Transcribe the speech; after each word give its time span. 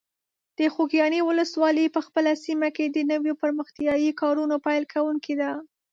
د 0.57 0.59
خوږیاڼي 0.73 1.19
ولسوالۍ 1.23 1.85
په 1.95 2.01
خپله 2.05 2.31
سیمه 2.45 2.69
کې 2.75 2.85
د 2.89 2.97
نویو 3.11 3.39
پرمختیایي 3.41 4.11
کارونو 4.21 4.55
پیل 4.65 4.83
کوونکی 4.93 5.33
ده. 5.41 5.51